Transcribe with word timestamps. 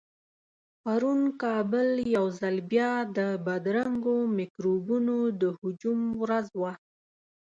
پرون 0.83 1.19
کابل 1.41 1.87
يو 2.15 2.25
ځل 2.39 2.55
بيا 2.71 2.91
د 3.17 3.19
بدرنګو 3.45 4.15
مکروبونو 4.37 5.15
د 5.41 5.43
هجوم 5.59 5.99
ورځ 6.21 6.47
وه. 6.61 6.73